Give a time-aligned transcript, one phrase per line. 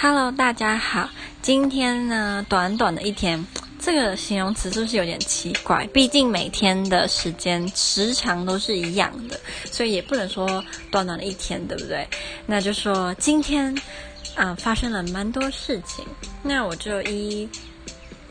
[0.00, 1.10] Hello，大家好。
[1.42, 3.44] 今天呢，短短的一天，
[3.80, 5.84] 这个形容词是不是有点奇怪？
[5.88, 9.40] 毕竟每天的时间时长都是一样的，
[9.72, 12.06] 所以也不能说短短的一天，对不对？
[12.46, 13.76] 那就说今天
[14.36, 16.06] 啊、发生了蛮多事情。
[16.44, 17.48] 那我就依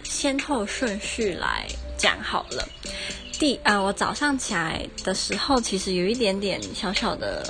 [0.04, 2.66] 先后顺序来讲好了。
[3.38, 7.44] 第啊、呃，我早上起来的时候，其实有一点点小小的。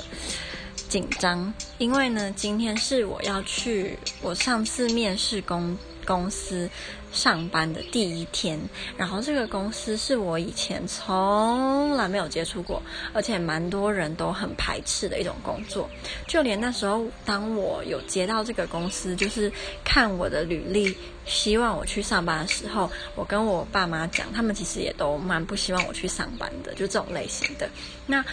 [0.88, 6.68] 紧张，因为呢，今天是我要去我上次面试公公司
[7.12, 8.58] 上班的第一天，
[8.96, 15.88] 然后这个公司是我以前从来没有接触过，而且蛮多人都很排斥的一种工作。
[16.26, 19.52] 就连那时候，当我有接到这个公司，就是
[19.84, 27.68] 看我的履历，希望我去上班的时候，我跟我爸妈讲，他们其实也都蛮不希望我去上班的，就这种类型的。
[28.06, 28.24] 那。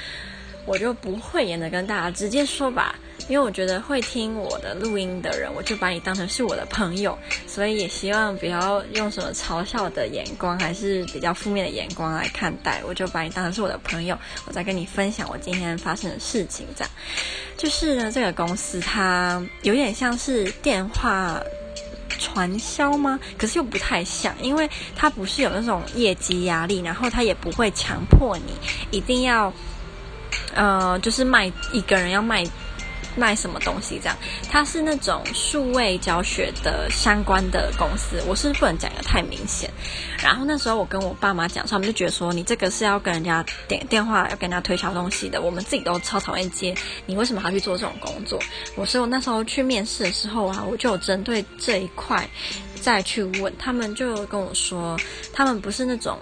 [0.66, 2.96] 我就不会演的跟大家直接说吧，
[3.28, 14.18] 因为我觉得会听我的录音的人，我就把你当成是我的朋友，所以也希望不要用什么嘲笑的眼光，还是比较负面的眼光来看待，我就把你当成是我的朋友，
[14.48, 16.66] 我再跟你分享我今天发生的事情。
[16.76, 16.92] 这样，
[17.56, 21.40] 就是呢，这个公司它有点像是电话
[22.18, 23.20] 传销吗？
[23.38, 28.54] 可是又不太像，因为它不是有那种业绩压力，然后它也不会强迫你
[28.90, 29.54] 一定要。
[30.54, 32.44] 呃，就是卖一个人要卖
[33.18, 34.18] 卖什么东西这样，
[34.50, 39.70] 它是那种数位教学的相关的公司，我是不能讲得太明显。
[40.22, 48.38] 然后那时候我跟我爸妈讲，他们就觉得说，你这个是要跟人家点电话，要跟人家推销东西的，我们自己都超讨厌接，你为什么还要去做这种工作？
[48.76, 52.28] 我说我那时候去面试的时候啊，我就有针对这一块
[52.82, 55.00] 再去问，他们就跟我说，
[55.32, 56.20] 他们不是那种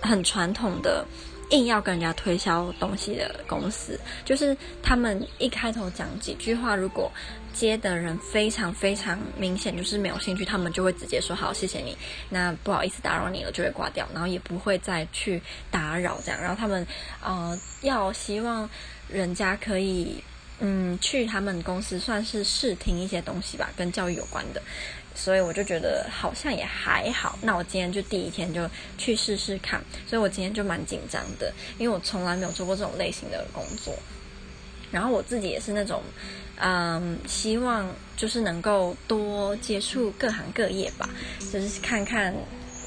[0.00, 1.04] 很传统的。
[1.50, 7.10] 硬要跟人家推销东西的公司，就是他们一开头讲几句话，如果
[7.54, 11.96] 接的人非常非常明显就是没有兴趣，他们就会直接说好，谢谢你，
[12.28, 16.40] 那不好意思打扰你了，就会挂掉，然后也不会再去打扰这样。
[16.40, 16.86] 然后他们
[17.22, 18.68] 呃要希望
[19.08, 20.22] 人家可以
[20.60, 24.62] 嗯去他们公司算是试听一些东西吧，跟教育有关的。
[25.14, 33.92] 所以我就觉得好像也还好，那我今天就第一天就去试试看，所以我今天就蛮紧张的，因为我从来没有做过这种类型的工作，
[34.92, 36.00] 然后我自己也是那种，
[36.60, 41.10] 嗯，希望就是能够多接触各行各业吧，
[41.52, 42.32] 就是看看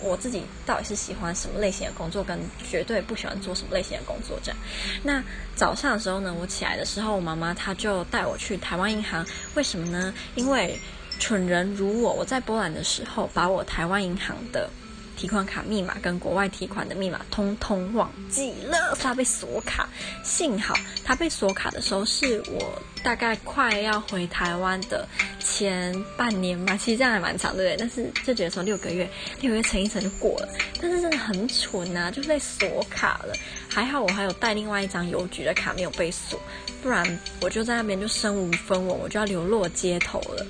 [0.01, 2.39] 我自己到底是喜欢什么类型的工作，跟
[2.69, 4.59] 绝对不喜欢做什么类型的工作这样。
[5.03, 5.23] 那
[5.55, 9.25] 早上的时候呢，我起来的时候，我妈妈她就带我去台湾银行，
[9.55, 10.13] 为什么呢？
[10.35, 10.79] 因为
[11.19, 14.69] 蠢人如我，我在波兰的时候，把我台湾银行的
[15.15, 19.87] 提款卡密码跟国外提款的密码通通忘记了，他被锁卡。
[20.23, 20.73] 幸好
[21.03, 25.07] 他被锁卡的时候，是我大概快要回台湾的
[25.43, 26.77] 前半年吧。
[26.77, 27.77] 其实这样还蛮长，对不对？
[27.77, 29.09] 但是就觉得说六个月，
[29.41, 30.49] 六个月乘一乘就过了。
[30.81, 33.33] 但是真的很蠢啊，就被锁卡了。
[33.69, 36.39] 还好我还有带另外一张邮局的卡没有被锁，
[36.81, 40.45] 不然我就在那边就身无分文，我就要流落街头了。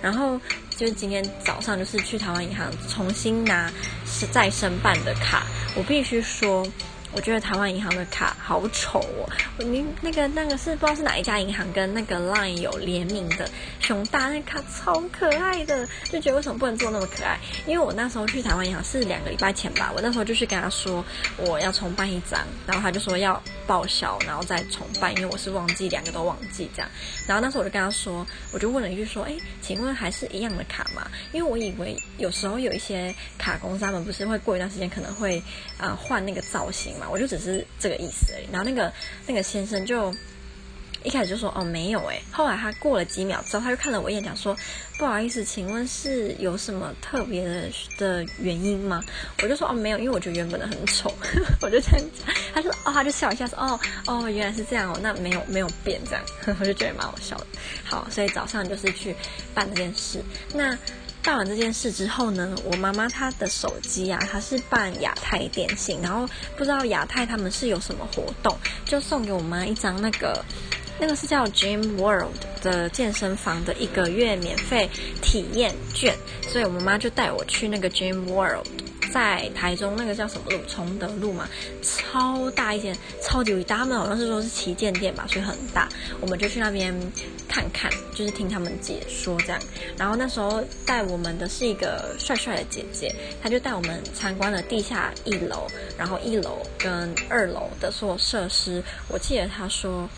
[0.00, 3.72] 然后就是今天早上，就是去台湾银行重新拿
[4.04, 5.46] 是再申办的卡。
[5.76, 6.66] 我必须说，
[7.14, 9.28] 我觉得台湾银行的卡好丑哦。
[9.58, 13.48] 你那个那个是不知道是哪一家银行跟那个 Line 有联名的
[13.80, 17.38] 熊大那卡超可爱的，就觉得为什么不能做那么可爱？
[17.66, 21.04] 因为我那时候去台湾银行是两个礼拜前吧，我那时候就去跟他说
[21.36, 26.90] 我要重办一张，然后他就说要报销，然后再重办，因为我是忘记两个都忘记这样。
[27.26, 31.06] 然后那时候我就跟他说，我就问了一句说，哎，请问还是一样的卡吗？
[31.32, 35.38] 因为我以为有时候有一些卡公司他们不是会过一段时间可能会
[35.76, 38.46] 啊、呃、换那个造型我就只是这个意思而已。
[38.52, 38.92] 然后那个
[39.26, 40.12] 那个先生就。
[41.04, 44.56] 一开始就说哦没有诶，后来他过了几秒之后，他就看了我一眼，讲说
[44.98, 47.68] 不好意思，请问是有什么特别的
[47.98, 49.02] 的原因吗？
[49.42, 51.12] 我就说哦没有，因为我觉得原本的很丑，
[51.60, 52.32] 我就这样讲。
[52.54, 56.24] 他说哦，他就笑一下说哦哦原来是这样哦，那没有没有变这样，
[56.60, 57.46] 我就觉得蛮好笑的。
[57.82, 59.12] 好，所以早上就是去
[59.52, 60.22] 办这件事。
[60.54, 60.78] 那
[61.22, 70.44] 办完这件事之后呢，我妈妈她的手机啊，她是办亚太电信，然后不知道亚太他们是有什么活动，就送给我妈一张那个。
[71.00, 74.88] 那个是叫 Gym World 的健身房的一个月免费
[75.20, 76.14] 体验券，
[76.46, 78.66] 所以我妈就带我去那个 Gym World，
[79.12, 80.58] 在台中那个叫什么路？
[80.66, 81.48] 崇德路嘛，
[81.82, 83.76] 超大一间，超级大。
[83.78, 85.88] 他们好像是说是旗舰店吧，所以很大。
[86.20, 86.94] 我们就去那边
[87.46, 89.60] 看看，就是听他们解说这样。
[89.96, 95.66] 然后那时候带我们的是一个帅帅的姐姐，她就带我们参观了地下一楼，
[95.98, 98.82] 然后一楼跟二楼的所有设施。
[99.08, 100.08] 我记得她说。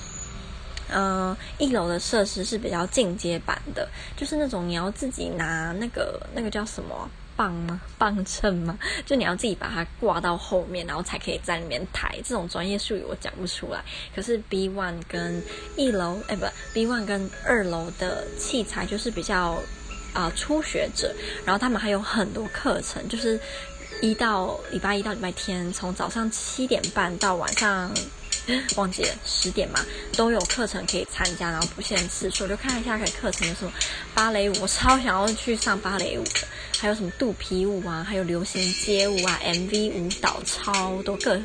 [0.97, 7.81] 嗯、一楼的设施是比较进阶版的，就是那种你要自己拿那个那个叫什么磅吗？
[7.99, 8.79] 磅秤吗？
[9.05, 12.17] 就你要自己把它挂到后面，然后才可以在里面抬。
[12.25, 13.85] 这种专业术语我讲不出来。
[14.15, 15.43] 可是 B one 跟
[15.77, 19.59] 一楼，哎，不，B one 跟二楼的器材就是比较
[20.13, 21.15] 啊、初学者，
[21.45, 23.39] 然后他们还有很多课程，就是
[24.01, 27.93] 一到礼拜一到礼拜天，从早上七点半到晚上。
[28.77, 29.85] 忘记了十点嘛，
[30.17, 33.73] 都有课程可以参加，然后不限次数，就看一下可以课程有什么
[34.15, 36.47] 芭蕾舞，我超想要去上芭蕾舞的，
[36.79, 41.41] 还有什么肚皮舞啊，还有流行街舞啊，MV 舞蹈，超多各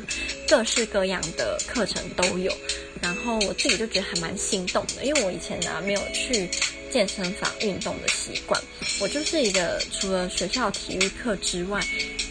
[0.48, 2.52] 各式各样的课程都有。
[3.00, 6.50] 然后我自己就觉得还蛮心动的，因为我以前呢、没有去
[6.90, 8.60] 健身房运动的习惯，
[9.00, 11.80] 我就是一个除了学校体育课之外。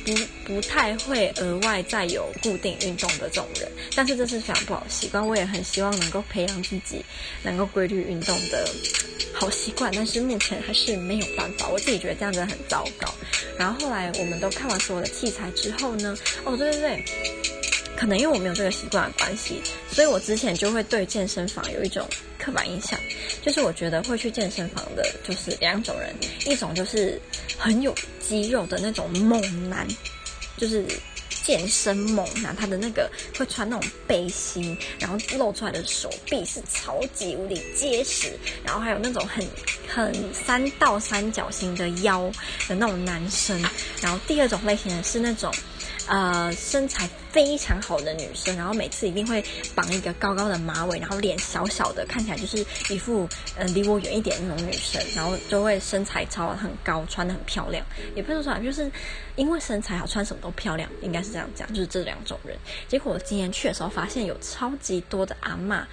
[0.05, 0.15] 不
[0.45, 5.27] 不太会额外再有固定运动的这种人，但是这是非常不好习惯。
[5.27, 7.03] 我也很希望能够培养自己
[7.43, 8.67] 能够规律运动的
[9.33, 11.67] 好习惯，但是目前还是没有办法。
[11.67, 13.13] 我自己觉得这样子很糟糕。
[13.57, 17.05] 然后后来我们都看完所有的器材之后呢，哦对对对，
[17.95, 19.61] 可能因为我没有这个习惯的关系，
[19.91, 22.07] 所以我之前就会对健身房有一种
[22.49, 22.99] 刻板印象，
[23.43, 26.11] 就是我觉得会去健身房的就是两种人，
[26.47, 27.21] 一种就是
[27.57, 29.87] 很有肌肉的那种猛男，
[30.57, 30.83] 就是
[31.43, 38.31] 健身猛男，他的那个会穿那种背心，然后露出来的手臂是超级无敌结实，
[38.63, 39.47] 然后还有那种很
[39.87, 42.31] 很三倒三角形的腰
[42.67, 43.61] 的那种男生，
[44.01, 45.53] 然后第二种类型的是那种。
[46.07, 49.43] 呃，身材非常好的女生，然后每次一定会
[49.75, 58.91] 绑一个高高的马尾，然后脸小小的，看起来就是一副嗯、呃、离我远一点的那种女生，然后就会身材超很高，穿得很漂亮，也不是说就是
[59.35, 62.57] 因为身材好，穿什么都漂亮，应该是这样讲，就是这两种人。
[62.87, 65.83] 结果我今天去的时候，发现有超级多的阿嬷。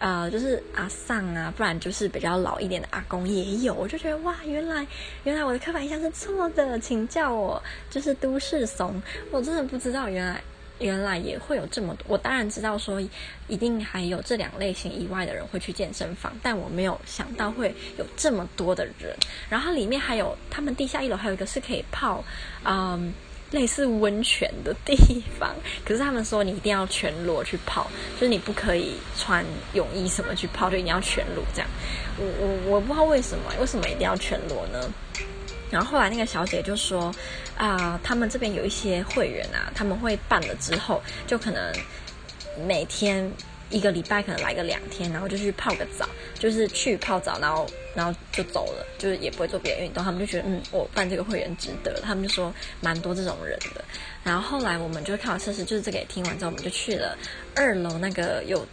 [0.00, 4.86] 呃，就是阿桑啊，不然就是比较老一点的阿公也有，我就觉得哇，原来
[5.24, 9.00] 原来我的刻板印象是错的，请叫我就是都市怂，
[9.30, 10.42] 我真的不知道原来
[10.78, 12.98] 原来也会有这么多，我当然知道说
[13.46, 19.14] 一定还有这两类型以外的人会去健身房，但我没有想到会有这么多的人，
[19.50, 22.24] 然后里面还有他们地下一楼还有一个是可以泡，
[22.64, 23.12] 嗯。
[23.50, 25.54] 类似温泉的地方，
[25.84, 29.44] 可是他们说你一定要全裸去泡，就是你不可以穿
[29.74, 31.68] 泳衣什么去泡，就一定要全裸这样。
[32.18, 34.92] 我我我不知道为什么，为什么一定要全裸呢？
[35.70, 37.14] 然后后来那个小姐就说
[37.56, 41.72] 啊、他们这边有一些会员啊，他们会办了之后，就可能
[42.66, 43.30] 每天。
[43.70, 46.08] 一个礼拜可能来个两天，然后就去泡个澡，
[46.38, 50.02] 就是去泡澡，然后然后就走了，就是也不会做别的运动。
[50.02, 52.00] 他们就觉得，嗯，我办这个会员值得。
[52.02, 53.84] 他们就说蛮多这种人的。
[54.24, 57.16] 然后后来我们就看完测试，就是这个也听完之后，我们就去了
[57.54, 58.66] 二楼那个有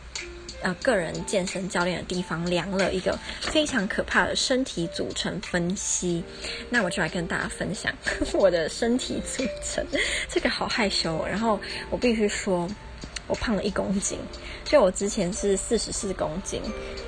[0.63, 6.23] 呃个人健身教练的地方，量了一个非常可怕的身体组成分析。
[6.71, 7.93] 那我就来跟大家分享
[8.33, 9.85] 我的身体组成，
[10.27, 11.23] 这个好害羞。
[11.27, 11.59] 然后
[11.91, 12.67] 我必须说。
[13.27, 14.17] 我胖了一公斤，
[14.65, 16.61] 就我之前是四十四公斤，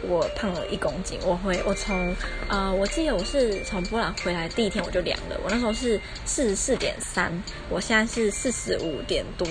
[0.04, 1.20] 我胖了一公斤。
[1.24, 2.16] 我会，我从
[2.48, 7.32] 呃，我记得我是从波兰回来第一天我就量了，我那时候是四十四点三，
[7.70, 9.48] 我现在是四十五点多，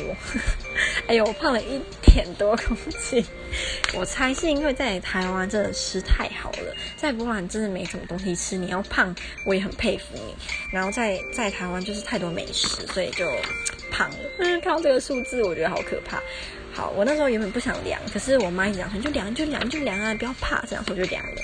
[1.08, 3.24] 哎呦，我胖了一点多公斤。
[3.94, 9.14] 我猜是因为在台湾真的吃太好了，在波兰真的没什么东西吃，你要胖
[9.46, 10.34] 我也很佩服你。
[10.70, 13.26] 然后在在台湾就是太多美食，所以就
[13.90, 14.16] 胖了。
[14.38, 16.22] 嗯，看到这个数字我觉得好可怕。
[16.78, 21.42] 好，我那时候原本不想量，可是我妈一直讲，就量就量就量啊，不要怕，这样说就量了。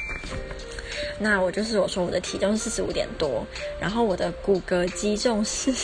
[1.19, 3.45] 那我就是我说我的体重是四十五点多，
[3.81, 5.75] 然后我的骨骼肌重是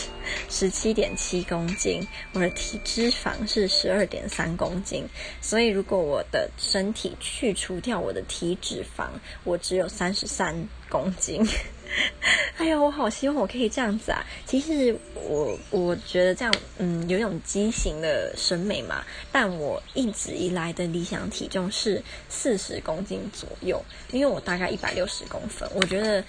[0.49, 5.03] 十七点七公斤，我的体脂肪是十二点三公斤，
[5.41, 9.07] 所以如果我的身体去除掉我的体脂肪，
[9.43, 10.55] 我只有三十三
[10.87, 11.45] 公斤。
[12.57, 14.23] 哎呀，我好希望我可以这样子啊！
[14.45, 19.03] 其实我我觉得这样，嗯，有一种畸形的审美嘛。
[19.31, 26.23] 但我一直以来的理想体重是四十公斤左右，因为我大概一百六十公分，我觉得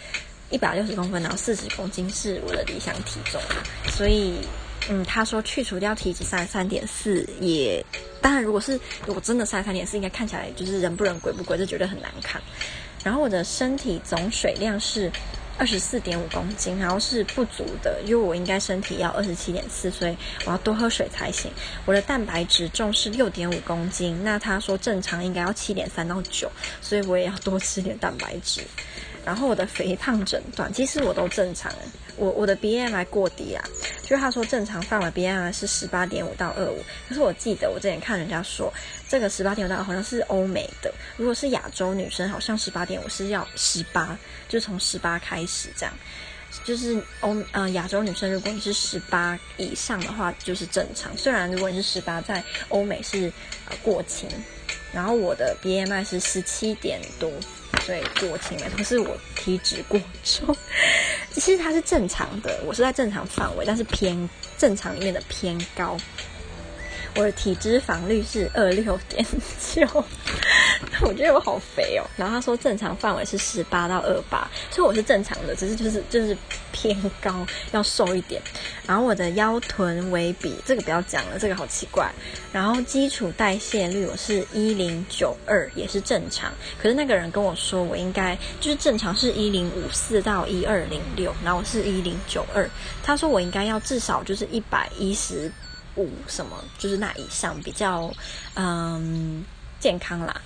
[0.51, 3.41] 一百六十公分，然后四十公斤是我的理想体重。
[3.91, 4.39] 所以，
[4.89, 7.85] 嗯，他说去除掉体脂三十三点四，也
[8.23, 12.41] 当然，如果是如果真的三十三点四，应该看起来就是人不人鬼不鬼，就觉得很难看。
[13.05, 15.13] 然后我的身体总水量是。
[15.63, 21.53] 二十四点五公斤，然后是不足的，因为我应该身体要二十七点四，所以我要多喝水才行。
[21.85, 26.51] 我的蛋白质重是六点五公斤，那他说正常应该要七点三到九，
[26.81, 28.63] 所以我也要多吃点蛋白质。
[29.25, 31.73] 然后我的肥胖诊断其实我都正常，
[32.17, 33.65] 我我的 BMI 过低啊，
[34.03, 38.73] 就是他说正常范围 BMI 是十八点五到二五，可是我记得我之前看人家说
[39.09, 45.95] 这个十八点五到好像是欧美的，如果是亚洲女生好像十八点五是要十八，就从十八开始这样。
[46.65, 51.17] 就是欧呃亚洲女生，如果你是十八以上的话，就是正常。
[51.17, 53.33] 虽然如果你是十八，在欧美是
[53.71, 54.29] 呃过轻。
[54.93, 57.33] 然后我的 BMI 是十七点多，
[57.85, 58.71] 所以过轻了。
[58.77, 60.57] 可是我体脂过重，
[61.33, 65.97] 其实它是正常的，我是在正常范围，但是偏正常里面的偏高。
[67.17, 69.27] 我的体脂肪率是二六点
[69.75, 69.87] 九。
[71.03, 76.37] 我觉得我好肥哦，然后他说正常范围是十八到二八，所以我是正常的，只是就是就是
[76.71, 78.41] 偏高，要瘦一点。
[78.87, 82.11] 然后我的腰臀围比这个不要讲了，这个好奇怪。
[82.53, 86.53] 然后基础代谢率我是一零九二，也是正常。
[86.81, 92.69] 可是那个人跟我说我应该就是正常是一零五四到一二零六，然后我是一零九二。
[93.03, 95.51] 他说我应该要至少就是一百一十
[95.97, 98.13] 五什么，就是那以上比较
[98.55, 99.45] 嗯
[99.81, 100.41] 健康啦。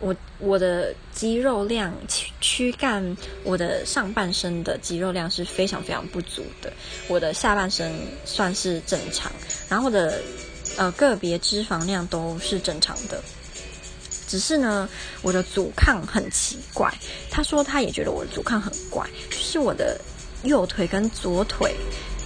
[0.00, 1.94] 我我的肌肉量
[2.40, 6.72] 躯干，我的上半身的肌肉量是非常非常不足的，
[7.08, 7.92] 我的下半身
[8.24, 9.32] 算是正常，
[9.68, 10.20] 然后我的
[10.76, 13.22] 呃个别脂肪量都是正常的，
[14.26, 14.88] 只是呢
[15.22, 16.92] 我的阻抗很奇怪，
[17.30, 19.98] 他说他也觉得我的阻抗很怪，是我的
[20.42, 21.74] 右腿跟左腿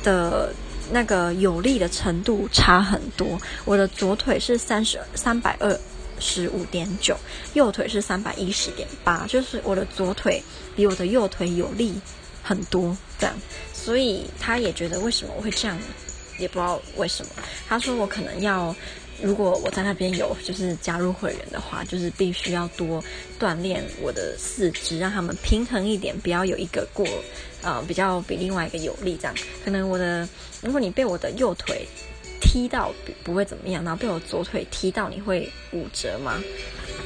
[0.02, 0.52] 的
[0.90, 5.78] 那个有力的程度差很多，我的左腿是三十三百二。
[6.20, 7.16] 十五点九，
[7.54, 10.42] 右腿是三百一十点八，就是我的左腿
[10.76, 11.94] 比我的右腿有力
[12.42, 13.34] 很多，这样，
[13.72, 15.78] 所以他也觉得为什么我会这样，
[16.38, 17.32] 也不知道为什么。
[17.68, 18.74] 他说我可能要，
[19.20, 23.02] 如果我在那边有就是加入会员的话，就是必须要多
[23.38, 27.06] 锻炼我的四肢，让他们平衡一点，不要有一个过，
[27.62, 29.34] 呃，比较比另外一个有力这样。
[29.64, 30.28] 可能我的，
[30.62, 31.86] 如果你被我的右腿。
[32.50, 32.90] 踢到
[33.22, 36.42] 不会怎么样，然后被我左腿踢到，你会骨折吗？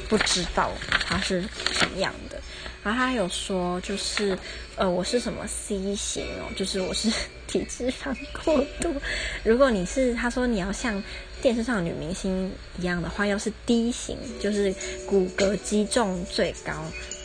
[0.07, 0.71] 不知道
[1.05, 1.43] 他是
[1.77, 2.39] 怎么样的。
[2.81, 4.37] 然后他有说，就是
[4.77, 7.11] 呃，我是什么 C 型哦，就是我是
[7.45, 8.95] 体脂肪过度。
[9.43, 11.03] 如果你是，他说你要像
[11.41, 14.73] 电视上的女明星一样的话，要是 D 型，就是
[15.05, 16.71] 骨骼肌重最高，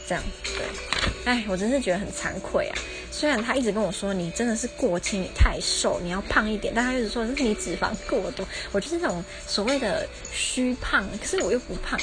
[0.08, 0.64] 这样对。
[1.24, 2.74] 哎，我真是觉得很惭愧啊。
[3.10, 8.46] 虽然他一直跟我说，你真的是过轻，你太瘦，你要胖一点，但他一直说，是你脂肪过多。
[8.70, 11.98] 我就是那种所谓的虚胖，可是我又不胖，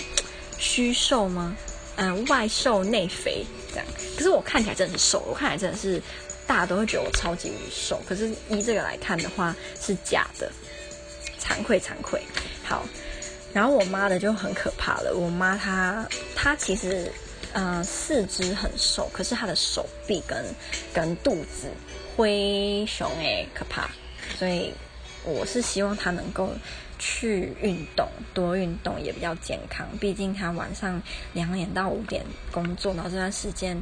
[0.58, 1.56] 虚瘦吗？
[1.96, 3.86] 嗯，外瘦内肥这样。
[4.18, 6.02] 可是我看起来真的是瘦，我看起来真的是
[6.46, 8.02] 大家都会觉得我超级瘦。
[8.08, 10.52] 可是依这个来看的话是假的，
[11.40, 12.22] 惭愧惭愧。
[12.64, 12.86] 好，
[13.54, 15.14] 然后我妈的就很可怕了。
[15.16, 17.10] 我妈她她其实。
[17.58, 20.44] 嗯、四肢很瘦，可是他的手臂跟
[20.94, 21.72] 跟肚子
[22.16, 23.90] 灰熊诶，可怕。
[24.38, 24.74] 所以
[25.24, 26.50] 我是希望他能够
[27.00, 29.88] 去运动，多运动也比较健康。
[30.02, 33.82] 毕竟他晚上两点到五点工作，然后这段时间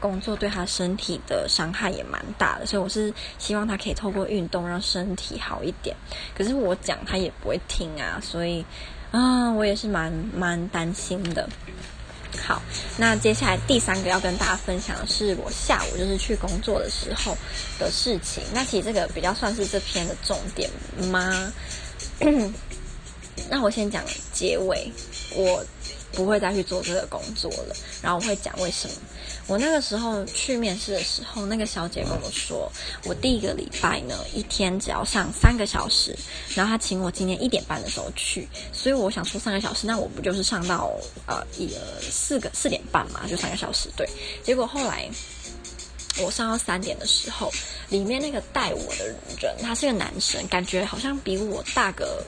[0.00, 2.64] 工作对他身体的伤害也蛮大的。
[2.64, 5.94] 所以我是希望他可以透过运动让身体好一点。
[6.34, 8.64] 可是我讲他也不会听啊，所以
[9.10, 11.46] 啊、我也是蛮蛮担心的。
[12.40, 12.62] 好，
[12.96, 17.36] 那接下来第三个要跟大家分享的是我下午就是去工作的时候
[17.78, 18.42] 的事情。
[18.54, 20.70] 那其实这个比较算是这篇的重点
[21.10, 21.52] 吗？
[23.50, 24.90] 那我先讲结尾，
[25.34, 25.64] 我
[26.12, 27.74] 不会再去做这个工作了。
[28.00, 28.94] 然后我会讲为什么。
[29.48, 32.70] 我那个时候去面试的时候，那个小姐跟我说，
[33.04, 36.16] 我第一个礼拜呢，一天只要上三个小时，
[36.54, 40.92] 然后她请我今天一点半的时候去，所以我想说三个小时，那我不就是上到
[41.26, 44.08] 呃一呃四个四点半嘛，就三个小时对。
[44.44, 45.10] 结果后来
[46.20, 47.50] 我上到三点的时候，
[47.88, 49.06] 里面那个带我的
[49.40, 52.24] 人，他是个男生，感觉好像比我大个。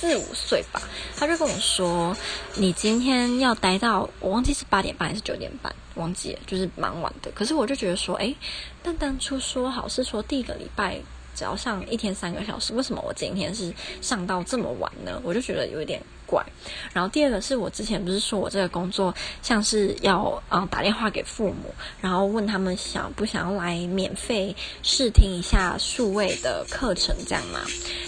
[0.00, 0.80] 四五岁吧，
[1.16, 2.16] 他就跟我说
[2.56, 7.30] ：“你今天要待到我忘记是八点半还是九点半，忘记了，就是蛮晚的。
[7.32, 8.34] 可是我就觉得说，哎，
[8.82, 11.00] 但当初说好是说第一个礼拜。”
[11.36, 15.20] 只要上一天三个小时，为什么我今天是上到这么晚呢？
[15.22, 16.44] 我就觉得有一点怪。
[16.92, 27.60] 然后第二个是我之前不是说我这个工作像是要嗯打电话给父母，然后问他们想不想要来免费试听一下数位的课程这样吗？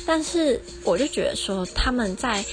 [0.07, 2.45] 但是我就觉得说他们在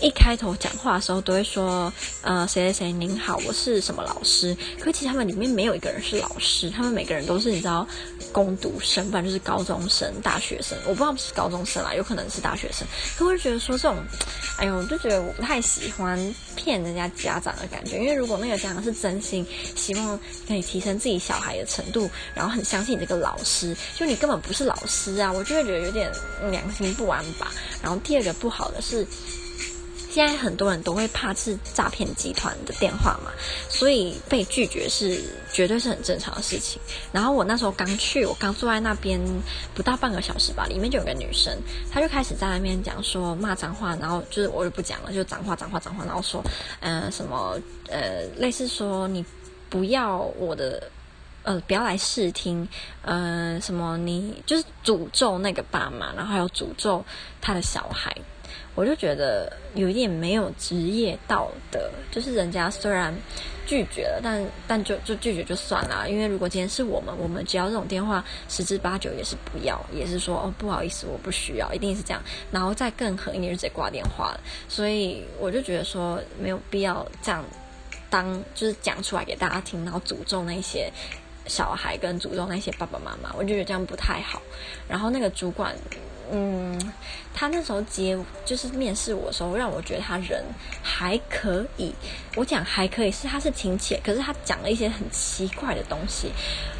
[0.00, 4.56] 一开头讲话的时候都会说，呃，谁谁谁您好，我是什么老师。
[4.80, 7.86] 可其实他们里面没有一个人是老师，他们每个人都是你知道，
[8.32, 10.78] 工读生，不然就是高中生、大学生。
[10.84, 12.86] 我不知道是高中生啦，有可能是大学生。
[13.16, 13.96] 可我就觉得说这种，
[14.58, 17.98] 哎呦，我就觉得我不太喜欢骗人家家长的感觉。
[17.98, 26.08] 因为如果那个家长是真心希望可以提升自己小孩的程度，然后很相信你这个老师，就你根本不是老师啊，我就会觉得有点
[26.52, 27.52] 良心不安吧。
[27.82, 29.04] 然后第二个不好的是。
[30.10, 33.30] 现在很多人都会怕是诈骗集团的电话嘛，
[33.68, 35.22] 所以被拒绝是
[35.52, 36.80] 绝对是很正常的事情。
[37.12, 39.20] 然后我那时候刚去，我刚坐在那边
[39.74, 41.56] 不到半个小时吧，里面就有个女生，
[41.92, 46.42] 她就开始在那边讲说骂脏话，然后就是我就不讲了，就脏话脏话脏话，然后说，
[46.80, 49.24] 呃，什么呃，类似说你
[49.68, 50.90] 不要我的，
[51.42, 52.66] 呃，不要来试听，
[53.02, 57.04] 呃，什么你就是诅咒那个爸妈，然后还有诅咒
[57.42, 58.10] 他的小孩。
[58.74, 63.14] 我就觉得有一点没有职业道德，就是人家虽然
[63.66, 66.08] 拒绝了，但但就就拒绝就算了。
[66.08, 74.40] 因为如果今天是我们，我们接到这种电话，十之八九也是不要，也是说哦不好意思，我不需要，一定是这样，然后再更狠一点就直接挂电话了。
[74.68, 77.44] 所以我就觉得说没有必要这样
[78.08, 80.90] 当就是讲出来给大家听，然后诅咒那些
[81.46, 84.40] 小孩跟诅咒那些爸爸妈妈，我就觉得这样不太好。
[84.88, 85.74] 然后那个主管。
[86.30, 86.78] 嗯，
[87.38, 90.42] 他那时候接就是面试我的时候，让我觉得他人
[90.82, 91.94] 还可以。
[92.34, 96.32] 我讲还可以是他是亲切，可是他讲了一些很奇怪的东西。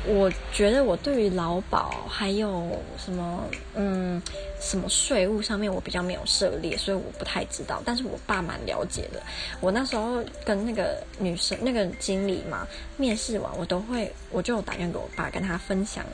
[0.04, 4.20] 我觉得我对于劳保还有什么嗯
[4.60, 7.80] 什么税务上面我比较没有涉猎，所以我不太知道。
[7.84, 9.22] 但是我爸蛮了解的。
[9.60, 16.04] 我那时候跟那个女生那个经理嘛面试完，我都会我就打电话给我爸，跟他分享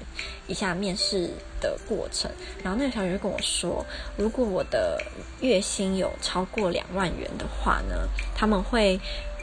[0.47, 2.31] 一下面试的过程。
[2.63, 3.85] 然后那个小姐就跟我说，
[4.17, 5.01] 如果我的
[5.41, 9.01] 月薪有超过两万元的话呢，他们会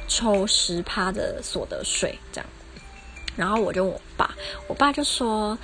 [0.08, 2.50] 抽十趴的所得税，这样。
[3.38, 4.36] 然后我就问我爸，
[4.68, 5.58] 我爸就说，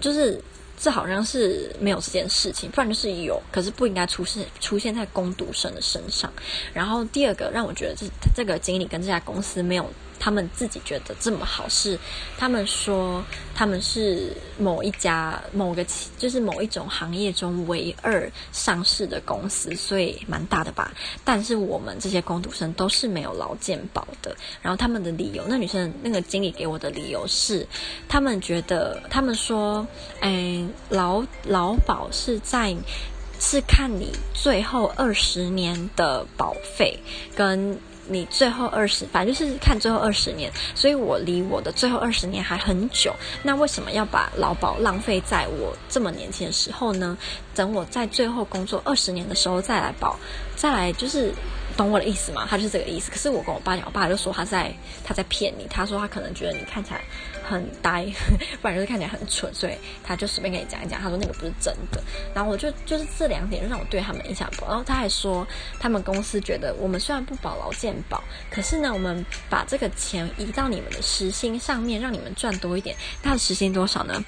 [0.00, 0.38] 就是
[0.78, 6.30] 这好像是没有这件事情，不然就是有，可是不应该出现出现在工读生的身上。
[6.74, 8.06] 然后第二个让我觉得这
[8.36, 9.90] 这个经理跟这家公司没有。
[10.18, 11.98] 他们自己觉得这么好，是
[12.36, 20.92] 他们说他们是某一家某个企，就是某一种行业中唯二上市的公司，所以蛮大的吧。
[21.24, 24.36] 但是我们这些工读生都是没有劳健保的。
[24.60, 27.66] 然后他们的理由，那女生那个经理给我的理由是，
[28.08, 29.86] 他们觉得他们说，
[30.20, 32.76] 哎，劳劳保是在
[33.38, 36.98] 是看你最后二十年的保费
[37.34, 37.78] 跟。
[38.08, 43.14] 你最后二十，反正就是看最后二十年，所以我离我的最后二十年还很久。
[43.42, 47.16] 那为什么要把劳保浪费在我这么年轻的时候呢？
[47.54, 50.18] 等我在最后工作二十年的时候再来保，
[50.56, 51.32] 再来就是。
[51.78, 52.44] 懂我的意思吗？
[52.50, 53.08] 他就是这个意思。
[53.08, 55.64] 可是我跟我爸讲，我爸就说他在他在骗你。
[55.70, 57.00] 他说他可能觉得你看起来
[57.48, 58.04] 很呆，
[58.60, 61.00] 不然就是看起来很蠢，所以他就随便跟你讲一讲。
[61.00, 62.02] 他说那个不是真的。
[62.34, 64.72] 然后我就就是这两点让我对他们印象不好。
[64.72, 65.46] 然后他还说
[65.78, 72.96] 他们公司觉得我们虽然不保劳健保，可是呢，我们把这个钱移到你们的时薪上面，让你们赚多一点。
[73.22, 74.24] 他的时薪多少呢？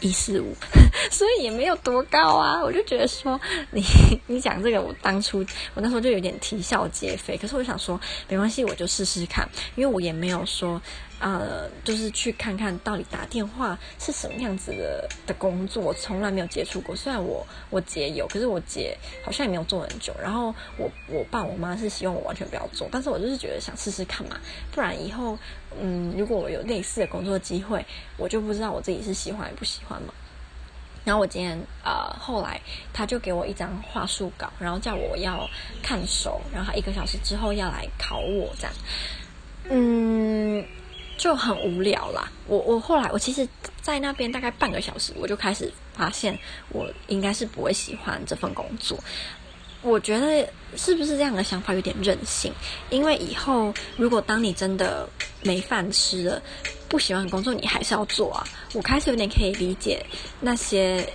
[0.00, 0.54] 一四五，
[1.10, 2.62] 所以也没有多高啊。
[2.62, 3.82] 我就觉得说，你
[4.26, 7.36] 你讲这个，我当初我那时候就有点啼笑皆非。
[7.36, 10.80] 可是我想说，没关系，我就试试看，因为我也没有说。
[11.20, 16.94] 呃，就是去看看到底打电话是什么样子的的工作，我从来没有接触过。
[16.94, 20.14] 虽然我我姐有，可是我姐好像也没有做很久。
[20.20, 24.38] 然后我我爸我妈是希望我完全不要做，但是我就是觉得想试试看嘛，
[24.72, 25.38] 不然以后
[25.80, 27.82] 嗯，如果我有类似的工作机会，
[28.18, 30.12] 我就不知道我自己是喜欢还不喜欢嘛。
[31.04, 32.60] 然后我今天呃，后来
[32.92, 35.48] 他就给我一张话术稿，然后叫我要
[35.82, 38.72] 看熟，然后一个小时之后要来考我这样，
[39.70, 40.64] 嗯。
[41.16, 42.30] 就很无聊啦。
[42.46, 43.48] 我我后来我其实，
[43.80, 46.38] 在那边大概半个小时，我就开始发现
[46.70, 48.98] 我应该是不会喜欢这份工作。
[49.82, 52.52] 我觉得是不是这样的想法有点任性？
[52.90, 55.08] 因为以后如果当你真的
[55.42, 56.42] 没饭吃了，
[56.88, 58.46] 不喜欢工作，你还是要做啊。
[58.72, 60.04] 我开始有点可以理解
[60.40, 61.06] 那些。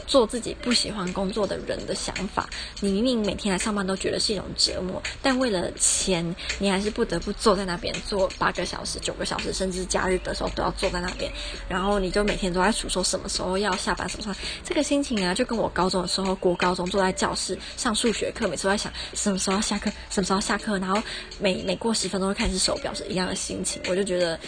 [0.00, 2.48] 做自己不喜欢工作的人的想法，
[2.80, 11.30] 你明明每天来上班都觉得是一种折磨，但为了钱，你还是不得不坐在那边坐八个小时、九个小时，甚至假日的时候都要坐在那边。
[11.68, 21.02] 然后你就每天都在数说什么时候要下班，什么时候这个心情啊，就跟我高中的时候，国高中坐在教室上数学课，每次都在想什么时候下课，什么时候下课，然后
[21.38, 23.80] 每每过十分钟会看一次手表，是一样的心情。
[23.88, 24.38] 我就觉得。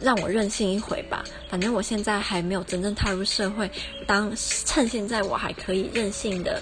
[0.00, 3.70] 让我任性一回吧，反正我现在还没有真正踏入社会，
[4.06, 4.32] 当
[4.64, 6.60] 趁现在我还可以任性的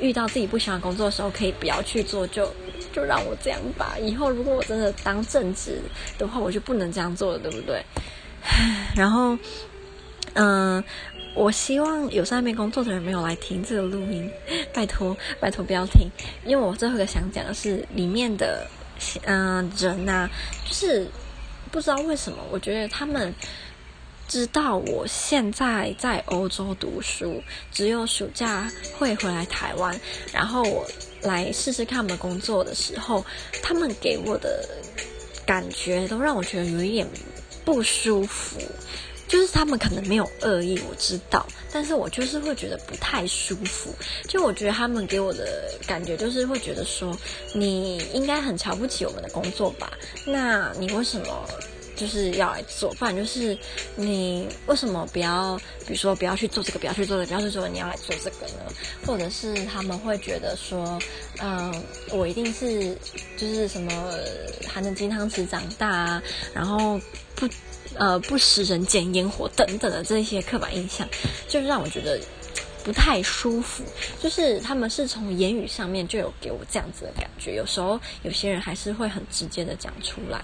[0.00, 2.52] 遇到自己不喜欢工作的时候，可以不要去做，就
[2.92, 3.96] 就让我这样吧。
[4.00, 5.80] 以后如果我真的当正职
[6.16, 7.82] 的话，我就不能这样做了，对不对？
[8.94, 9.36] 然后，
[10.34, 10.82] 嗯、
[11.34, 14.30] 我希望有在那边工作的人没有来听这个录音，
[14.72, 16.08] 拜托拜托不要听，
[16.44, 18.66] 因为我最后一个想讲的是里面的
[19.24, 20.28] 嗯、人呐、
[20.66, 21.08] 就是
[21.68, 23.34] 不知道为什么，我觉得他们。
[24.30, 29.98] 知道我现在在欧洲读书，只有暑假会回来台湾，
[30.34, 30.86] 然后我
[31.22, 33.24] 来试试看他们工作的时候，
[33.62, 34.68] 他们给我的
[35.46, 37.08] 感觉都让我觉得有一点
[37.64, 38.60] 不舒服。
[39.28, 43.94] 就是他们可能没有恶意，我知道，但是我就是会觉得不太舒服。
[44.26, 47.16] 就我觉得他们给我的感觉就是会觉得说，
[47.54, 49.92] 你应该很瞧不起我们的工作吧？
[50.26, 51.48] 那你为什么？
[51.96, 53.58] 就是要来做，不然就是
[53.96, 58.72] 你为什么不要，比如说不要去做这个，不要去做这个，不要去做，你要来做这个呢？
[59.04, 60.96] 或者是他们会觉得说，
[61.40, 61.74] 嗯，
[62.12, 62.96] 我一定是
[63.36, 64.14] 就是什么
[64.68, 66.22] 含着金汤匙长大啊，
[66.54, 67.00] 然后
[67.34, 67.48] 不
[67.94, 71.08] 呃不食人间烟火等等的这些刻板印象，
[71.48, 72.20] 就是让我觉得
[72.84, 73.84] 不太舒服。
[74.20, 80.42] 就是他们是从言语上面就有给我这样子的感觉，有时候有些人还是会很直接的讲出来。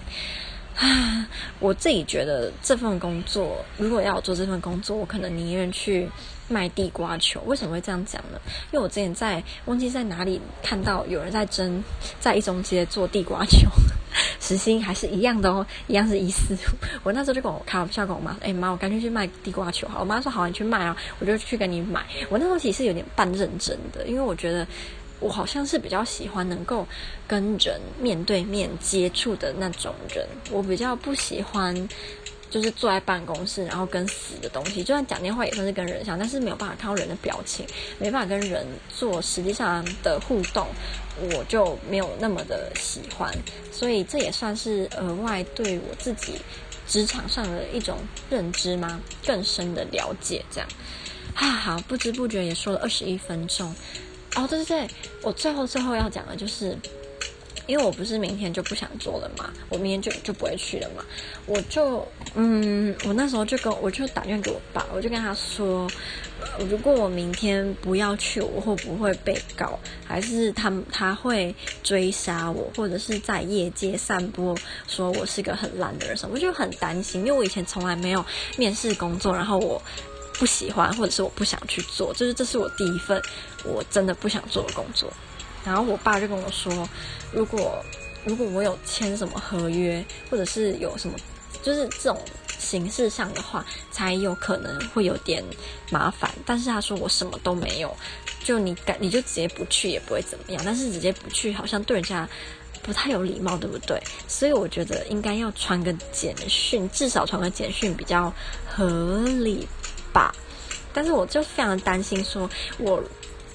[0.75, 1.25] 啊，
[1.61, 6.05] 我自己觉得这份工作，如果要做这份工作，我可能宁愿去
[6.49, 7.41] 卖地瓜球。
[7.45, 8.37] 为什么会这样讲呢？
[8.73, 11.81] 因为我之前在忘记在哪里看到有人在争，
[12.19, 13.69] 在一中街做地瓜球，
[14.39, 16.57] 时薪还是一样的哦，一样是一四五。
[17.03, 22.05] 我那时候就跟我开玩笑跟我妈说：“哎妈，我干脆去卖地瓜球好。”我妈说：“好，你去卖啊。”我就去跟你买。
[22.29, 24.67] 我那时候其实有点半认真的，因为我觉得。
[25.21, 26.85] 我好像是比较喜欢能够
[27.25, 31.73] 跟人面对面接触的那种人，我比较不喜欢
[32.55, 34.81] 就是坐在办公室，然后跟死的东西。
[34.81, 37.67] 就算讲电话也算是跟人像，但是没有办法看到人的表情，
[37.99, 40.65] 没办法跟人做实际上的互动，
[41.33, 43.29] 我就没有那么的喜欢。
[43.73, 46.35] 所以这也算是额外对我自己
[46.87, 47.97] 职场上的一种
[48.29, 49.01] 认知吗？
[49.27, 50.69] 更深的了解，这样。
[51.33, 53.75] 啊，好，不知不觉也说了二十一分钟。
[54.35, 54.89] 哦，对对对，
[55.21, 56.77] 我最后最后要讲的就是，
[57.67, 61.03] 因为我不是明天就不想做了嘛，我明天就就不会去了嘛，
[61.45, 65.89] 我就嗯，我那时候就跟我就打电话给我爸，我就跟他说，
[66.69, 69.79] 如果我明天不要去，我会不会被告？
[70.05, 74.55] 还是他他会追杀我，或者是在业界散播
[74.87, 76.35] 说我是个很烂的人什么？
[76.35, 78.23] 我就很担心，因为我以前从来没有
[78.57, 79.81] 面试工作，然后我。
[80.37, 83.21] 不喜欢，或者是我不想去做，就是这是我第一份
[83.63, 85.09] 我真的不想做的工作。
[85.65, 86.87] 然后我爸就跟我说，
[87.31, 87.83] 如果
[88.23, 91.15] 如果我有签什么合约，或者是有什么，
[91.61, 92.19] 就是这种
[92.57, 95.43] 形式上的话，才有可能会有点
[95.89, 96.29] 麻烦。
[96.45, 97.95] 但是他说我什么都没有，
[98.43, 100.61] 就你敢你就直接不去也不会怎么样。
[100.65, 102.29] 但是直接不去好像对人家
[102.83, 104.01] 不太有礼貌，对不对？
[104.27, 108.31] 所以我觉得应该要传个简讯，至少传个简讯比较
[108.65, 109.67] 合理。
[110.13, 110.33] 吧，
[110.93, 113.03] 但是我就非常担心，说我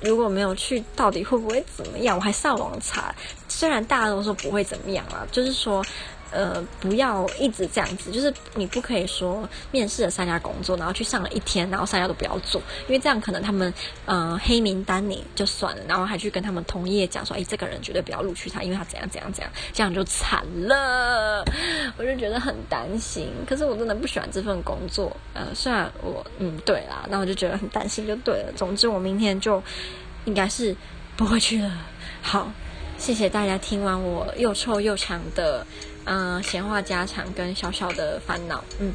[0.02, 2.16] 如果没有去，到底会不会怎么样？
[2.16, 3.14] 我还上网查，
[3.48, 5.84] 虽然大家都说不会怎么样啊，就是说。
[6.30, 13.72] 呃，不要一直这样子，就是你不可以说面试了三家工作，然后去上了一天，然后三家都不要做，因为这样可能他们
[14.06, 21.44] 呃黑名单你就算了，然后还去跟他们同业讲说，哎，这个人绝对不要录取他，因为他怎样怎样怎样，这样就惨了，
[21.96, 23.28] 我就觉得很担心。
[23.46, 28.52] 可是我真的不喜欢这份工作，呃，虽然我嗯对啦，那我就觉得很担心，就对了。
[28.54, 29.62] 总之我明天就
[30.26, 30.76] 应该是
[31.16, 31.70] 不会去了。
[32.22, 32.52] 好，
[32.98, 35.66] 谢谢大家听完我又臭又长的。
[36.04, 38.94] 嗯，闲话家常跟小小的烦恼，嗯。